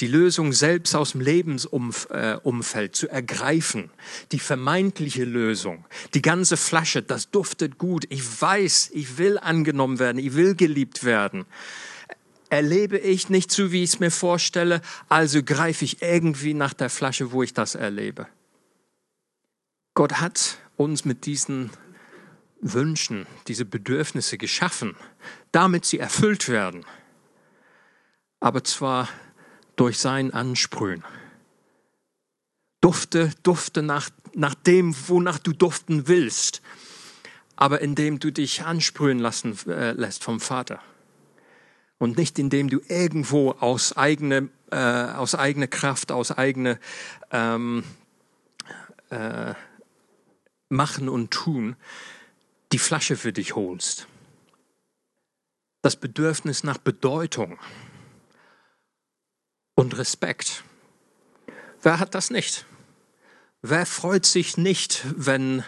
[0.00, 3.90] die Lösung selbst aus dem Lebensumfeld zu ergreifen,
[4.32, 10.18] die vermeintliche Lösung, die ganze Flasche, das duftet gut, ich weiß, ich will angenommen werden,
[10.18, 11.46] ich will geliebt werden.
[12.48, 16.90] Erlebe ich nicht so, wie ich es mir vorstelle, also greife ich irgendwie nach der
[16.90, 18.28] Flasche, wo ich das erlebe.
[19.94, 21.70] Gott hat uns mit diesen
[22.60, 24.94] Wünschen, diese Bedürfnisse geschaffen,
[25.52, 26.84] damit sie erfüllt werden.
[28.40, 29.08] Aber zwar
[29.76, 31.04] durch sein Ansprühen.
[32.80, 36.62] Dufte, dufte nach, nach dem, wonach du duften willst,
[37.56, 40.80] aber indem du dich ansprühen lassen äh, lässt vom Vater.
[41.98, 46.78] Und nicht indem du irgendwo aus eigener äh, aus eigener Kraft, aus eigener
[47.30, 47.84] ähm,
[49.10, 49.54] äh,
[50.68, 51.76] Machen und Tun
[52.72, 54.08] die Flasche für dich holst.
[55.82, 57.58] Das Bedürfnis nach Bedeutung
[59.74, 60.64] und Respekt.
[61.82, 62.66] Wer hat das nicht?
[63.62, 65.60] Wer freut sich nicht, wenn,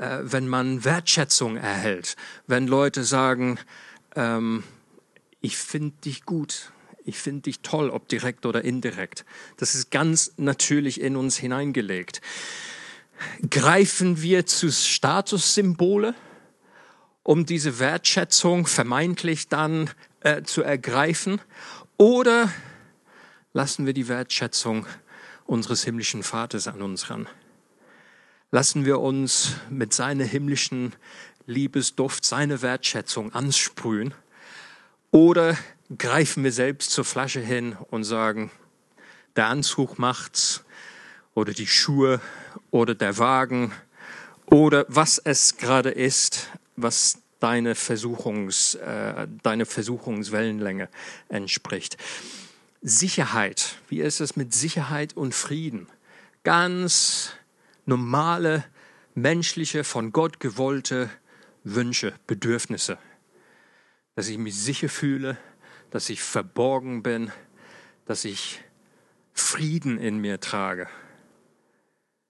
[0.00, 2.16] äh, wenn man Wertschätzung erhält,
[2.48, 3.60] wenn Leute sagen,
[4.16, 4.64] ähm,
[5.42, 6.72] ich finde dich gut,
[7.04, 9.26] ich finde dich toll, ob direkt oder indirekt.
[9.58, 12.22] Das ist ganz natürlich in uns hineingelegt.
[13.50, 16.14] Greifen wir zu Statussymbole?
[17.22, 21.40] um diese Wertschätzung vermeintlich dann äh, zu ergreifen?
[21.96, 22.52] Oder
[23.52, 24.86] lassen wir die Wertschätzung
[25.44, 27.28] unseres himmlischen Vaters an uns ran?
[28.50, 30.94] Lassen wir uns mit seiner himmlischen
[31.46, 34.14] Liebesduft, seine Wertschätzung ansprühen?
[35.12, 35.58] Oder
[35.98, 38.50] greifen wir selbst zur Flasche hin und sagen,
[39.36, 40.64] der Anzug macht's
[41.34, 42.18] oder die Schuhe
[42.70, 43.72] oder der Wagen
[44.46, 50.88] oder was es gerade ist, was deine, Versuchungs, äh, deine Versuchungswellenlänge
[51.28, 51.98] entspricht.
[52.80, 53.76] Sicherheit.
[53.88, 55.88] Wie ist es mit Sicherheit und Frieden?
[56.42, 57.32] Ganz
[57.84, 58.64] normale,
[59.14, 61.10] menschliche, von Gott gewollte
[61.64, 62.96] Wünsche, Bedürfnisse.
[64.14, 65.38] Dass ich mich sicher fühle,
[65.90, 67.30] dass ich verborgen bin,
[68.06, 68.62] dass ich
[69.32, 70.88] Frieden in mir trage.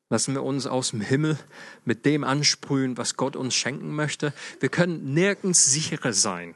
[0.08, 1.38] Lassen wir uns aus dem Himmel
[1.84, 4.32] mit dem ansprühen, was Gott uns schenken möchte.
[4.60, 6.54] Wir können nirgends sicherer sein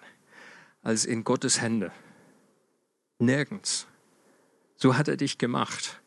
[0.83, 1.91] als in Gottes Hände.
[3.19, 3.87] Nirgends.
[4.77, 6.01] So hat er dich gemacht.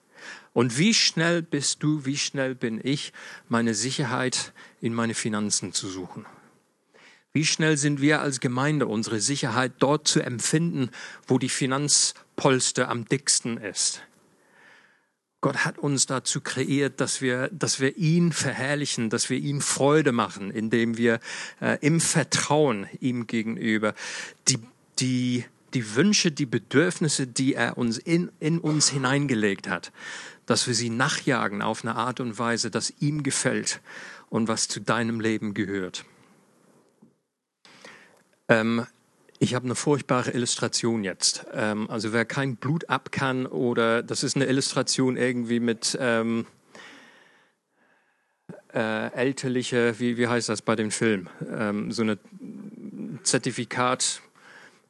[0.53, 3.13] Und wie schnell bist du, wie schnell bin ich,
[3.47, 6.25] meine Sicherheit in meine Finanzen zu suchen?
[7.39, 10.89] Wie schnell sind wir als Gemeinde unsere Sicherheit dort zu empfinden,
[11.25, 14.01] wo die Finanzpolster am dicksten ist?
[15.39, 20.11] Gott hat uns dazu kreiert, dass wir, dass wir ihn verherrlichen, dass wir ihm Freude
[20.11, 21.21] machen, indem wir
[21.61, 23.95] äh, im Vertrauen ihm gegenüber
[24.49, 24.59] die,
[24.99, 29.93] die, die Wünsche, die Bedürfnisse, die er uns in, in uns hineingelegt hat,
[30.45, 33.79] dass wir sie nachjagen auf eine Art und Weise, das ihm gefällt
[34.27, 36.03] und was zu deinem Leben gehört.
[38.49, 38.85] Ähm,
[39.41, 41.45] ich habe eine furchtbare Illustration jetzt.
[41.53, 46.45] Ähm, also wer kein Blut ab kann oder das ist eine Illustration irgendwie mit ähm,
[48.73, 51.29] äh, älterliche, wie, wie heißt das bei dem Film?
[51.49, 52.17] Ähm, so eine
[53.23, 54.21] Zertifikat.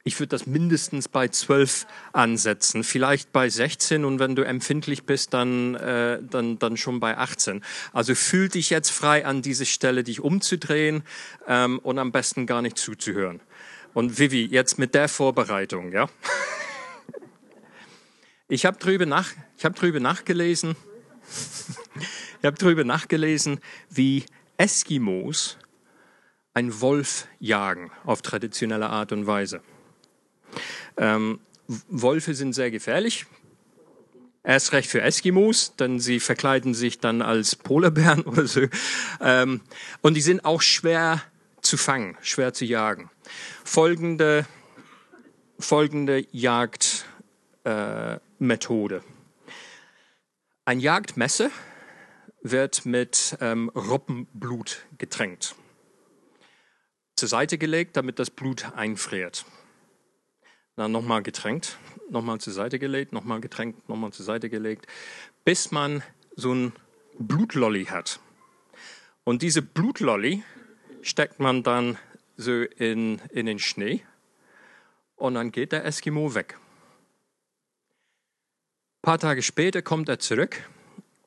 [0.03, 5.33] Ich würde das mindestens bei 12 ansetzen, vielleicht bei 16 und wenn du empfindlich bist,
[5.33, 7.63] dann, äh, dann, dann schon bei 18.
[7.93, 11.03] Also fühl dich jetzt frei an diese Stelle, dich umzudrehen
[11.47, 13.41] ähm, und am besten gar nicht zuzuhören.
[13.99, 16.07] Und Vivi, jetzt mit der Vorbereitung, ja?
[18.47, 20.77] Ich habe drüber, nach, hab drüber nachgelesen,
[22.39, 23.59] ich habe drüber nachgelesen,
[23.89, 24.23] wie
[24.55, 25.57] Eskimos
[26.53, 29.59] einen Wolf jagen auf traditionelle Art und Weise.
[30.95, 33.25] Ähm, Wölfe sind sehr gefährlich.
[34.45, 38.61] Erst recht für Eskimos, denn sie verkleiden sich dann als Polarbären oder so.
[39.19, 39.59] Ähm,
[39.99, 41.21] und die sind auch schwer
[41.69, 43.11] zu fangen, schwer zu jagen.
[43.63, 44.47] Folgende,
[45.59, 48.95] folgende Jagdmethode.
[48.95, 49.01] Äh,
[50.65, 51.51] Ein Jagdmesser
[52.41, 55.53] wird mit ähm, Robbenblut getränkt.
[57.15, 59.45] Zur Seite gelegt, damit das Blut einfriert.
[60.75, 61.77] Dann nochmal getränkt,
[62.09, 64.87] nochmal zur Seite gelegt, nochmal getränkt, nochmal zur Seite gelegt,
[65.45, 66.01] bis man
[66.35, 66.73] so ein
[67.19, 68.19] Blutlolly hat.
[69.23, 70.43] Und diese Blutlolly
[71.01, 71.97] steckt man dann
[72.37, 74.03] so in, in den Schnee
[75.15, 76.57] und dann geht der Eskimo weg.
[78.99, 80.67] Ein paar Tage später kommt er zurück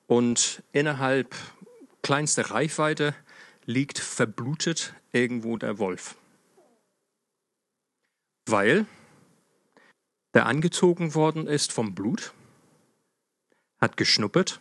[0.07, 1.35] und innerhalb
[2.03, 3.15] kleinster Reichweite
[3.65, 6.17] liegt verblutet irgendwo der Wolf.
[8.47, 8.87] Weil
[10.35, 12.33] der angezogen worden ist vom Blut,
[13.81, 14.61] hat geschnuppert,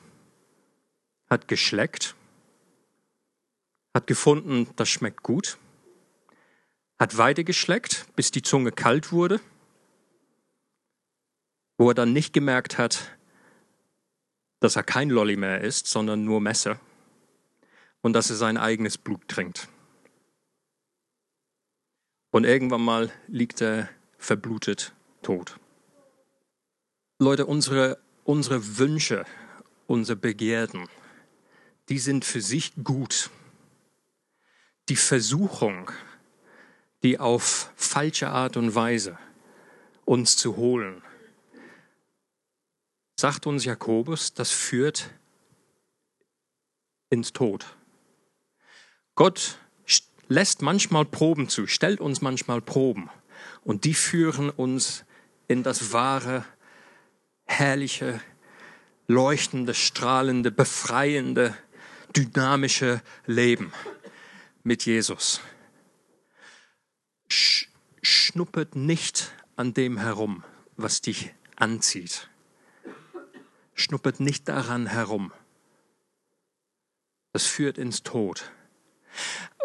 [1.29, 2.15] hat geschleckt,
[3.93, 5.57] hat gefunden, das schmeckt gut,
[6.99, 9.39] hat weiter geschleckt, bis die Zunge kalt wurde,
[11.77, 13.17] wo er dann nicht gemerkt hat,
[14.59, 16.79] dass er kein Lolli mehr ist, sondern nur Messer
[18.01, 19.67] und dass er sein eigenes Blut trinkt.
[22.31, 25.59] Und irgendwann mal liegt er verblutet tot.
[27.19, 29.25] Leute, unsere, unsere Wünsche,
[29.85, 30.87] unsere Begehrten,
[31.89, 33.29] die sind für sich gut.
[34.91, 35.89] Die Versuchung,
[37.01, 39.17] die auf falsche Art und Weise
[40.03, 41.01] uns zu holen,
[43.15, 45.09] sagt uns Jakobus, das führt
[47.09, 47.65] ins Tod.
[49.15, 49.59] Gott
[50.27, 53.09] lässt manchmal Proben zu, stellt uns manchmal Proben.
[53.63, 55.05] Und die führen uns
[55.47, 56.43] in das wahre,
[57.45, 58.19] herrliche,
[59.07, 61.55] leuchtende, strahlende, befreiende,
[62.13, 63.71] dynamische Leben
[64.63, 65.41] mit Jesus.
[68.01, 70.43] Schnuppert nicht an dem herum,
[70.75, 72.29] was dich anzieht.
[73.73, 75.31] Schnuppert nicht daran herum.
[77.33, 78.51] Das führt ins Tod.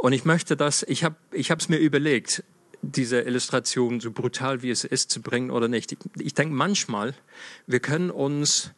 [0.01, 2.45] Und ich möchte das, ich habe es mir überlegt,
[2.83, 5.93] diese Illustration, so brutal wie es ist, zu bringen oder nicht.
[5.93, 7.15] Ich, ich denke manchmal,
[7.67, 8.73] wir können uns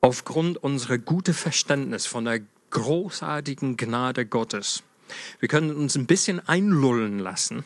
[0.00, 4.82] aufgrund unserer guten Verständnis von der großartigen Gnade Gottes,
[5.40, 7.64] wir können uns ein bisschen einlullen lassen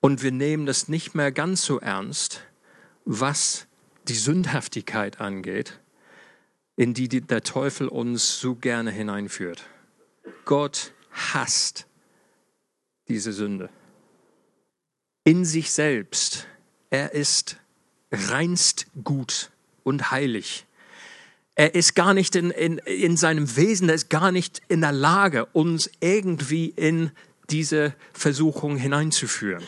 [0.00, 2.42] und wir nehmen das nicht mehr ganz so ernst,
[3.04, 3.66] was
[4.08, 5.80] die Sündhaftigkeit angeht,
[6.76, 9.64] in die der Teufel uns so gerne hineinführt.
[10.44, 11.86] Gott hasst
[13.08, 13.70] diese Sünde.
[15.24, 16.46] In sich selbst,
[16.90, 17.56] er ist
[18.10, 19.50] reinst gut
[19.82, 20.66] und heilig.
[21.54, 24.92] Er ist gar nicht in, in, in seinem Wesen, er ist gar nicht in der
[24.92, 27.10] Lage, uns irgendwie in
[27.50, 29.64] diese Versuchung hineinzuführen.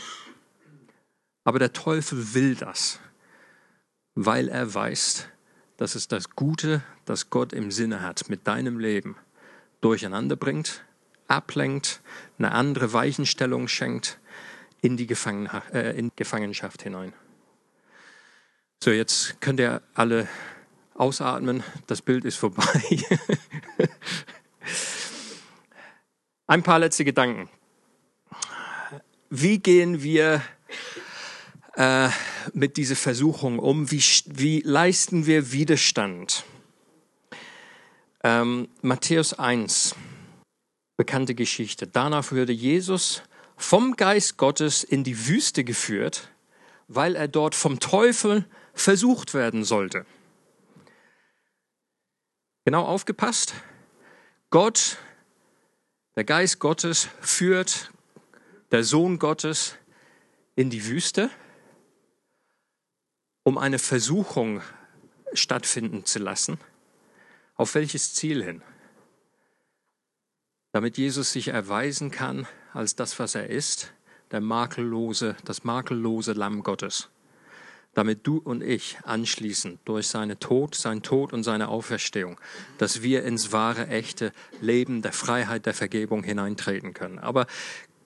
[1.45, 2.99] Aber der Teufel will das,
[4.15, 5.29] weil er weiß,
[5.77, 9.17] dass es das Gute, das Gott im Sinne hat mit deinem Leben,
[9.81, 10.83] durcheinander bringt
[11.29, 12.01] ablenkt,
[12.39, 14.19] eine andere Weichenstellung schenkt
[14.81, 17.13] in die äh, Gefangenschaft hinein.
[18.83, 20.29] So, jetzt könnt ihr alle
[20.99, 21.63] ausatmen.
[21.87, 22.65] Das Bild ist vorbei.
[26.47, 27.49] Ein paar letzte Gedanken.
[29.31, 30.43] Wie gehen wir
[31.75, 32.09] äh,
[32.53, 33.91] mit dieser Versuchung um?
[33.91, 36.45] Wie, wie leisten wir Widerstand?
[38.23, 39.95] Ähm, Matthäus 1
[40.97, 41.87] bekannte Geschichte.
[41.87, 43.23] Danach wurde Jesus
[43.57, 46.31] vom Geist Gottes in die Wüste geführt,
[46.89, 50.07] weil er dort vom Teufel versucht werden sollte.
[52.67, 53.55] Genau aufgepasst.
[54.51, 54.99] Gott,
[56.15, 57.91] der Geist Gottes führt
[58.71, 59.77] der Sohn Gottes
[60.55, 61.31] in die Wüste,
[63.45, 64.61] um eine Versuchung
[65.33, 66.61] stattfinden zu lassen.
[67.55, 68.61] Auf welches Ziel hin?
[70.77, 73.95] damit Jesus sich erweisen kann als das, was er ist,
[74.31, 77.09] der makellose, das makellose Lamm Gottes.
[77.97, 82.39] Damit du und ich anschließend durch seinen Tod, sein Tod und seine Auferstehung,
[82.77, 87.19] dass wir ins wahre, echte Leben der Freiheit, der Vergebung hineintreten können.
[87.19, 87.47] Aber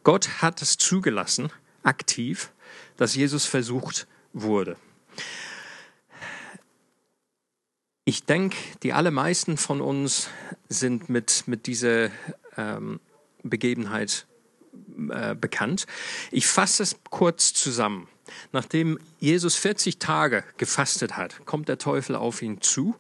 [0.04, 1.50] Gott hat es zugelassen,
[1.82, 2.52] aktiv,
[2.98, 4.76] dass Jesus versucht wurde.
[8.04, 10.28] Ich denke, die allermeisten von uns
[10.68, 12.10] sind mit, mit dieser
[12.56, 13.00] ähm,
[13.42, 14.28] Begebenheit
[15.10, 15.88] äh, bekannt.
[16.30, 18.06] Ich fasse es kurz zusammen.
[18.52, 22.94] Nachdem Jesus 40 Tage gefastet hat, kommt der Teufel auf ihn zu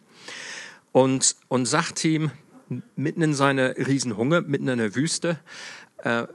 [0.92, 2.30] und, und sagt ihm
[2.96, 5.38] mitten in seiner Riesenhunger, mitten in der Wüste,
[5.98, 6.26] äh,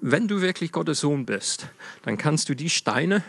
[0.00, 1.68] wenn du wirklich Gottes Sohn bist,
[2.02, 3.22] dann kannst du die Steine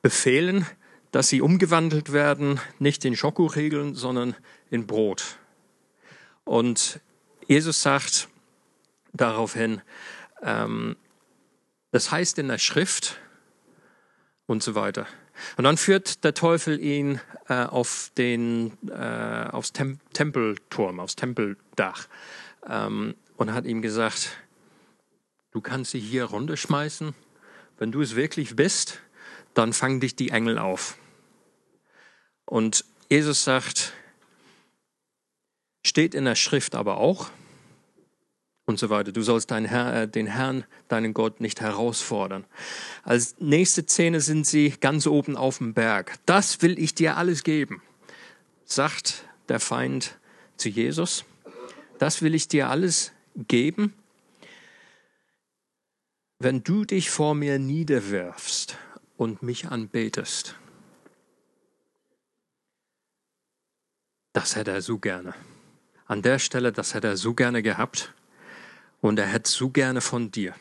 [0.00, 0.66] befehlen,
[1.10, 4.34] dass sie umgewandelt werden, nicht in Schokoregeln, sondern
[4.70, 5.38] in Brot.
[6.44, 7.00] Und
[7.46, 8.28] Jesus sagt,
[9.12, 9.82] daraufhin.
[10.42, 10.96] Ähm,
[11.90, 13.18] das heißt in der Schrift
[14.46, 15.06] und so weiter.
[15.56, 22.08] Und dann führt der Teufel ihn äh, auf den, äh, aufs Tem Tempelturm, aufs Tempeldach
[22.68, 24.36] ähm, und hat ihm gesagt,
[25.52, 27.14] du kannst sie hier runterschmeißen.
[27.78, 29.00] Wenn du es wirklich bist,
[29.54, 30.96] dann fangen dich die Engel auf.
[32.44, 33.92] Und Jesus sagt,
[35.84, 37.30] steht in der Schrift aber auch,
[38.72, 39.12] und so weiter.
[39.12, 42.44] Du sollst Herr, äh, den Herrn, deinen Gott, nicht herausfordern.
[43.04, 46.18] Als nächste Szene sind sie ganz oben auf dem Berg.
[46.26, 47.82] Das will ich dir alles geben,
[48.64, 50.18] sagt der Feind
[50.56, 51.24] zu Jesus.
[51.98, 53.92] Das will ich dir alles geben,
[56.38, 58.76] wenn du dich vor mir niederwirfst
[59.16, 60.56] und mich anbetest.
[64.32, 65.34] Das hätte er so gerne.
[66.06, 68.14] An der Stelle, das hätte er so gerne gehabt
[69.02, 70.54] und er hätte so gerne von dir.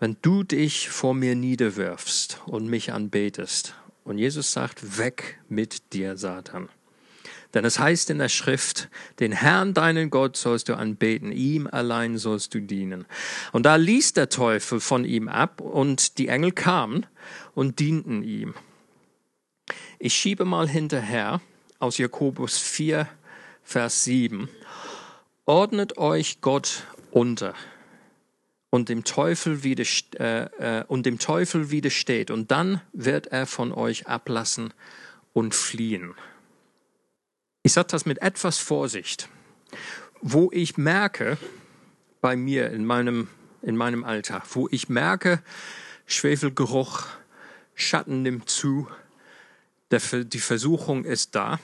[0.00, 6.16] Wenn du dich vor mir niederwirfst und mich anbetest, und Jesus sagt, weg mit dir,
[6.16, 6.68] Satan.
[7.54, 8.88] Denn es heißt in der Schrift,
[9.20, 13.04] den Herrn, deinen Gott, sollst du anbeten, ihm allein sollst du dienen.
[13.52, 17.06] Und da ließ der Teufel von ihm ab und die Engel kamen
[17.54, 18.54] und dienten ihm.
[20.00, 21.40] Ich schiebe mal hinterher
[21.78, 23.06] aus Jakobus 4,
[23.62, 24.48] Vers 7.
[25.44, 27.54] Ordnet euch Gott unter
[28.70, 33.72] und dem Teufel, widersteht, äh, äh, und dem Teufel widersteht, und dann wird er von
[33.72, 34.72] euch ablassen
[35.32, 36.14] und fliehen.
[37.62, 39.28] Ich sage das mit etwas Vorsicht,
[40.22, 41.36] wo ich merke,
[42.20, 43.28] bei mir in meinem,
[43.60, 45.42] in meinem Alltag, wo ich merke,
[46.06, 47.08] Schwefelgeruch,
[47.74, 48.88] Schatten nimmt zu,
[49.90, 51.58] der, die Versuchung ist da,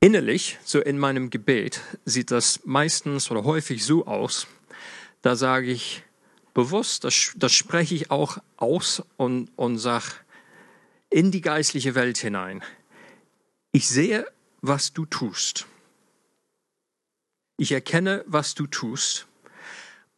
[0.00, 4.46] Innerlich, so in meinem Gebet, sieht das meistens oder häufig so aus,
[5.22, 6.04] da sage ich
[6.54, 10.06] bewusst, das, das spreche ich auch aus und, und sage
[11.10, 12.62] in die geistliche Welt hinein.
[13.72, 14.26] Ich sehe,
[14.60, 15.66] was du tust.
[17.56, 19.26] Ich erkenne, was du tust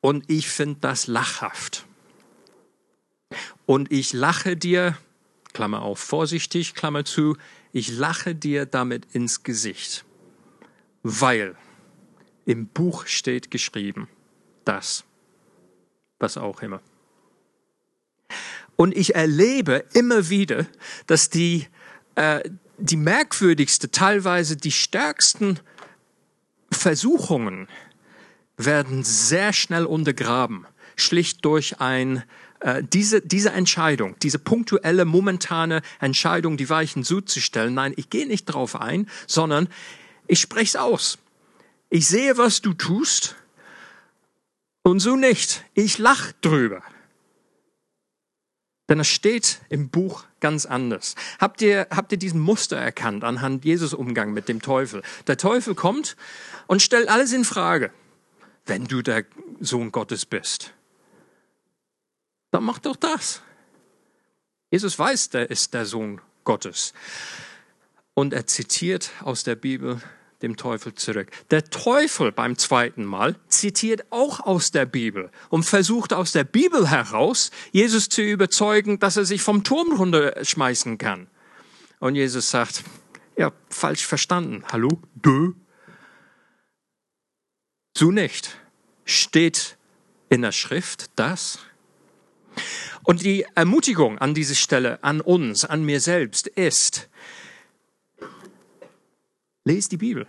[0.02, 1.86] und ich finde das lachhaft.
[3.64, 4.98] Und ich lache dir,
[5.54, 7.36] Klammer auf, vorsichtig, Klammer zu,
[7.72, 10.04] ich lache dir damit ins Gesicht,
[11.02, 11.56] weil
[12.44, 14.08] im Buch steht geschrieben,
[14.64, 15.04] das,
[16.18, 16.80] was auch immer.
[18.76, 20.66] Und ich erlebe immer wieder,
[21.06, 21.66] dass die,
[22.14, 22.48] äh,
[22.78, 25.60] die merkwürdigste, teilweise die stärksten
[26.72, 27.68] Versuchungen
[28.56, 30.66] werden sehr schnell untergraben,
[31.02, 32.22] schlicht durch ein
[32.60, 38.48] äh, diese, diese Entscheidung, diese punktuelle, momentane Entscheidung, die Weichen zuzustellen, nein, ich gehe nicht
[38.48, 39.68] darauf ein, sondern
[40.26, 41.18] ich spreche es aus.
[41.88, 43.34] Ich sehe, was du tust
[44.82, 45.64] und so nicht.
[45.74, 46.82] Ich lach drüber.
[48.88, 51.14] Denn es steht im Buch ganz anders.
[51.38, 55.02] Habt ihr, habt ihr diesen Muster erkannt anhand Jesus Umgang mit dem Teufel?
[55.26, 56.16] Der Teufel kommt
[56.66, 57.92] und stellt alles in Frage,
[58.66, 59.24] wenn du der
[59.60, 60.74] Sohn Gottes bist
[62.50, 63.42] dann mach doch das.
[64.70, 66.92] Jesus weiß, der ist der Sohn Gottes.
[68.14, 70.00] Und er zitiert aus der Bibel
[70.42, 71.30] dem Teufel zurück.
[71.50, 76.88] Der Teufel beim zweiten Mal zitiert auch aus der Bibel und versucht aus der Bibel
[76.90, 81.26] heraus, Jesus zu überzeugen, dass er sich vom Turm runterschmeißen kann.
[81.98, 82.84] Und Jesus sagt,
[83.36, 84.64] ja, falsch verstanden.
[84.70, 85.00] Hallo?
[85.14, 85.54] Du?
[87.96, 88.56] So nicht.
[89.04, 89.76] Steht
[90.30, 91.58] in der Schrift das?
[93.02, 97.08] Und die Ermutigung an diese Stelle, an uns, an mir selbst, ist,
[99.64, 100.26] les die Bibel.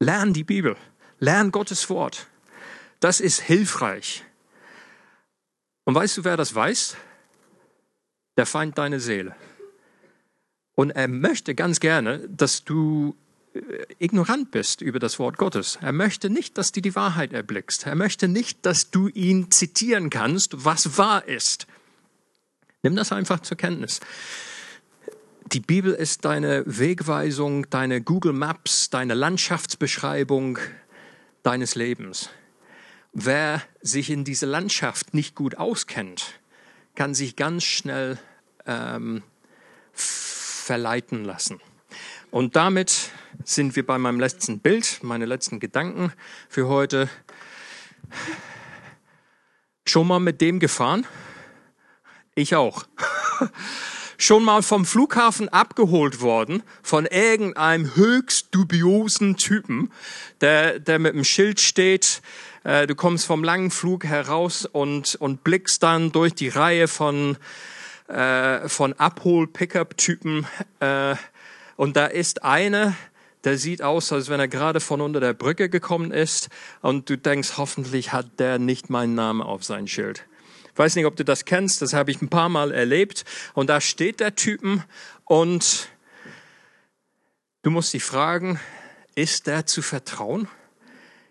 [0.00, 0.76] Lern die Bibel.
[1.18, 2.26] Lern Gottes Wort.
[3.00, 4.24] Das ist hilfreich.
[5.84, 6.96] Und weißt du, wer das weiß?
[8.36, 9.34] Der Feind deine Seele.
[10.74, 13.16] Und er möchte ganz gerne, dass du
[13.98, 15.78] ignorant bist über das Wort Gottes.
[15.80, 17.86] Er möchte nicht, dass du die Wahrheit erblickst.
[17.86, 21.66] Er möchte nicht, dass du ihn zitieren kannst, was wahr ist.
[22.82, 24.00] Nimm das einfach zur Kenntnis.
[25.52, 30.58] Die Bibel ist deine Wegweisung, deine Google Maps, deine Landschaftsbeschreibung
[31.42, 32.28] deines Lebens.
[33.12, 36.38] Wer sich in dieser Landschaft nicht gut auskennt,
[36.94, 38.18] kann sich ganz schnell
[38.66, 39.22] ähm,
[39.92, 41.60] verleiten lassen.
[42.30, 43.10] Und damit
[43.44, 46.12] sind wir bei meinem letzten Bild, meine letzten Gedanken
[46.48, 47.08] für heute.
[49.86, 51.06] Schon mal mit dem gefahren?
[52.34, 52.84] Ich auch.
[54.18, 59.92] Schon mal vom Flughafen abgeholt worden von irgendeinem höchst dubiosen Typen,
[60.40, 62.20] der, der mit dem Schild steht,
[62.64, 67.38] äh, du kommst vom langen Flug heraus und, und blickst dann durch die Reihe von,
[68.08, 70.46] äh, von Abhol-Pickup-Typen
[70.80, 71.14] äh,
[71.78, 72.96] und da ist einer,
[73.44, 76.48] der sieht aus, als wenn er gerade von unter der Brücke gekommen ist.
[76.80, 80.26] Und du denkst, hoffentlich hat der nicht meinen Namen auf sein Schild.
[80.72, 83.24] Ich weiß nicht, ob du das kennst, das habe ich ein paar Mal erlebt.
[83.54, 84.82] Und da steht der Typen
[85.24, 85.88] und
[87.62, 88.58] du musst dich fragen,
[89.14, 90.48] ist der zu vertrauen?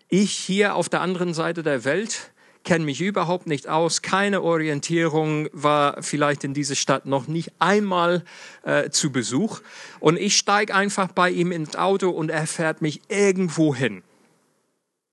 [0.08, 2.32] Ich hier auf der anderen Seite der Welt
[2.64, 8.24] kenne mich überhaupt nicht aus, keine Orientierung, war vielleicht in dieser Stadt noch nicht einmal
[8.62, 9.60] äh, zu Besuch.
[10.00, 14.02] Und ich steige einfach bei ihm ins Auto und er fährt mich irgendwo hin.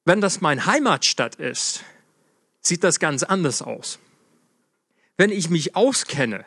[0.06, 1.84] Wenn das mein Heimatstadt ist,
[2.62, 4.00] sieht das ganz anders aus.
[5.18, 6.46] Wenn ich mich auskenne,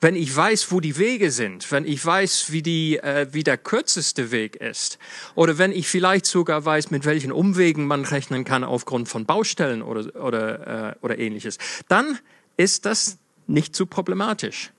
[0.00, 3.56] wenn ich weiß, wo die Wege sind, wenn ich weiß, wie, die, äh, wie der
[3.56, 4.98] kürzeste Weg ist,
[5.34, 9.82] oder wenn ich vielleicht sogar weiß, mit welchen Umwegen man rechnen kann aufgrund von Baustellen
[9.82, 12.18] oder, oder, äh, oder ähnliches, dann
[12.56, 14.72] ist das nicht so problematisch.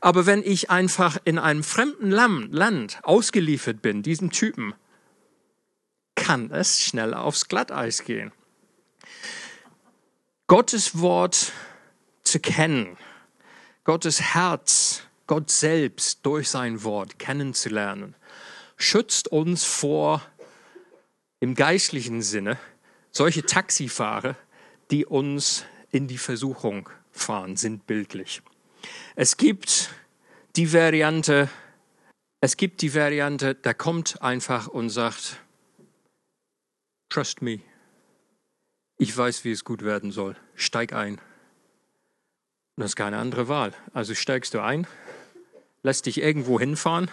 [0.00, 4.74] Aber wenn ich einfach in einem fremden Land ausgeliefert bin, diesem Typen,
[6.14, 8.32] kann es schnell aufs Glatteis gehen.
[10.46, 11.52] Gottes Wort
[12.22, 12.96] zu kennen,
[13.84, 18.14] Gottes Herz, Gott selbst durch sein Wort kennenzulernen,
[18.78, 20.22] schützt uns vor,
[21.40, 22.58] im geistlichen Sinne,
[23.10, 24.36] solche Taxifahrer,
[24.90, 28.40] die uns in die Versuchung fahren, sind bildlich.
[29.16, 29.90] Es gibt
[30.56, 31.50] die Variante,
[32.40, 35.40] es gibt die Variante, der kommt einfach und sagt,
[37.10, 37.60] trust me,
[38.96, 41.20] ich weiß, wie es gut werden soll, steig ein.
[42.76, 43.72] Das ist keine andere Wahl.
[43.92, 44.86] Also steigst du ein,
[45.84, 47.08] lässt dich irgendwo hinfahren,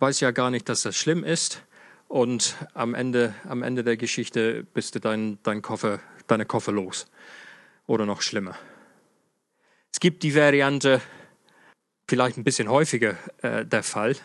[0.00, 1.62] weiß ja gar nicht, dass das schlimm ist.
[2.08, 7.06] Und am Ende, am Ende der Geschichte bist du dein, dein Koffer, deine Koffer los.
[7.86, 8.56] Oder noch schlimmer.
[9.92, 11.00] Es gibt die Variante,
[12.08, 14.16] vielleicht ein bisschen häufiger äh, der Fall,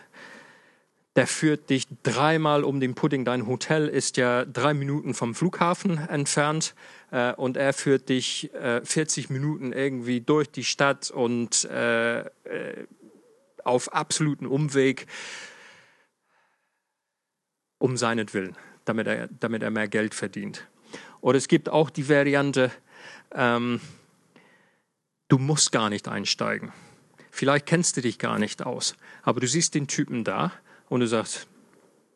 [1.16, 3.24] der führt dich dreimal um den Pudding.
[3.24, 6.74] Dein Hotel ist ja drei Minuten vom Flughafen entfernt
[7.12, 12.26] äh, und er führt dich äh, 40 Minuten irgendwie durch die Stadt und äh, äh,
[13.62, 15.06] auf absoluten Umweg
[17.78, 20.66] um seinetwillen, damit er, damit er mehr Geld verdient.
[21.20, 22.72] Oder es gibt auch die Variante,
[23.32, 23.80] ähm,
[25.28, 26.72] du musst gar nicht einsteigen.
[27.30, 30.52] Vielleicht kennst du dich gar nicht aus, aber du siehst den Typen da
[30.88, 31.46] und du sagst,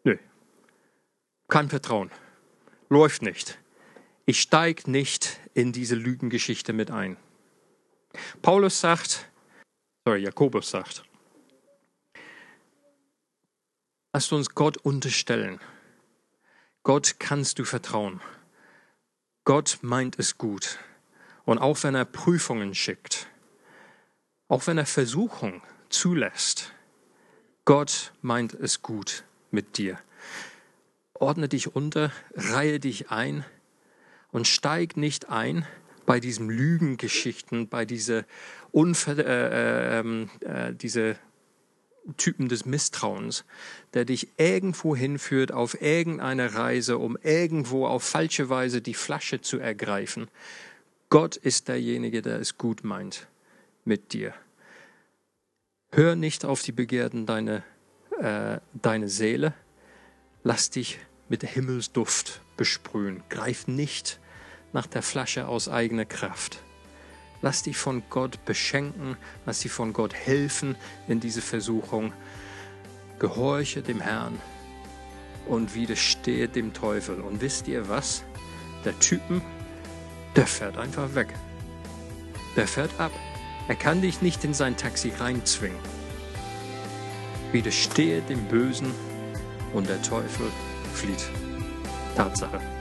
[0.04, 0.16] nö,
[1.48, 2.10] kein Vertrauen,
[2.88, 3.58] läuft nicht.
[4.26, 7.16] Ich steige nicht in diese Lügengeschichte mit ein.
[8.42, 9.30] Paulus sagt,
[10.04, 11.04] sorry, Jakobus sagt,
[14.12, 15.60] lasst uns Gott unterstellen.
[16.82, 18.20] Gott kannst du vertrauen.
[19.44, 20.78] Gott meint es gut.
[21.44, 23.28] Und auch wenn er Prüfungen schickt,
[24.48, 26.74] auch wenn er Versuchung zulässt,
[27.68, 29.98] Gott meint es gut mit dir.
[31.12, 33.44] Ordne dich unter, reihe dich ein
[34.32, 35.66] und steig nicht ein
[36.06, 38.24] bei diesen Lügengeschichten, bei diese,
[38.72, 41.16] Unver äh, ähm, äh, diese
[42.16, 43.44] Typen des Misstrauens,
[43.92, 49.58] der dich irgendwo hinführt auf irgendeine Reise, um irgendwo auf falsche Weise die Flasche zu
[49.58, 50.30] ergreifen.
[51.10, 53.28] Gott ist derjenige, der es gut meint
[53.84, 54.32] mit dir.
[55.90, 57.62] Hör nicht auf die Begierden deiner
[58.20, 59.54] äh, deine Seele.
[60.42, 63.22] Lass dich mit Himmelsduft besprühen.
[63.28, 64.18] Greif nicht
[64.72, 66.62] nach der Flasche aus eigener Kraft.
[67.40, 69.16] Lass dich von Gott beschenken,
[69.46, 70.76] lass dich von Gott helfen
[71.06, 72.12] in diese Versuchung.
[73.18, 74.40] Gehorche dem Herrn
[75.46, 77.20] und widerstehe dem Teufel.
[77.20, 78.24] Und wisst ihr was?
[78.84, 79.42] Der Typen,
[80.36, 81.28] der fährt einfach weg.
[82.56, 83.12] Der fährt ab.
[83.68, 85.78] Er kann dich nicht in sein Taxi reinzwingen.
[87.52, 88.92] Widerstehe dem Bösen
[89.74, 90.46] und der Teufel
[90.94, 91.28] flieht.
[92.16, 92.77] Tatsache.